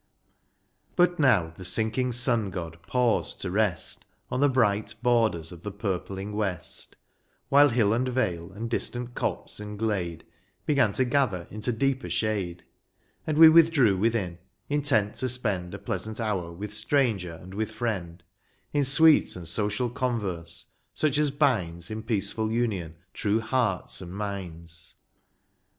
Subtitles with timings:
[0.95, 5.71] But now the sinking Sun god paused to rest On the bright borders of the
[5.71, 6.95] purpling west,
[7.49, 10.25] While hill and vale, and distant copse and glade
[10.65, 12.63] Began to gather into deeper shade.
[13.27, 18.23] And we withdrew within, intent to spend A pleasant hour with stranger and with friend
[18.73, 20.65] In sweet and social converse,
[20.95, 24.95] such as binds In peaceful union true hearts and minds.